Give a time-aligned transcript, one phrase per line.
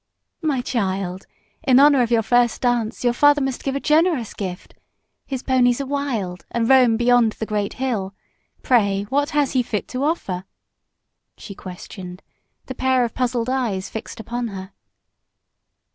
[0.41, 1.27] "My child,
[1.61, 4.73] in honor of your first dance your father must give a generous gift.
[5.27, 8.15] His ponies are wild, and roam beyond the great hill.
[8.63, 10.45] Pray, what has he fit to offer?"
[11.37, 12.23] she questioned,
[12.65, 14.71] the pair of puzzled eyes fixed upon her.